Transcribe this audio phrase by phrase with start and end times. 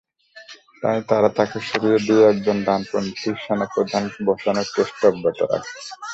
[0.81, 5.73] তাই তারা তাঁকে সরিয়ে দিয়ে একজন ডানপন্থী সেনাপ্রধানকে বসানোর চেষ্টা অব্যাহত রাখে।